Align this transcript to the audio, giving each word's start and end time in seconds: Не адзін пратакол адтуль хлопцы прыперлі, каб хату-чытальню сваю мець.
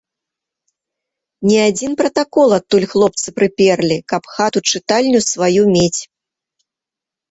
Не 1.49 1.59
адзін 1.69 1.91
пратакол 2.01 2.49
адтуль 2.59 2.89
хлопцы 2.95 3.27
прыперлі, 3.39 4.01
каб 4.15 4.21
хату-чытальню 4.35 5.19
сваю 5.31 5.63
мець. 5.79 5.99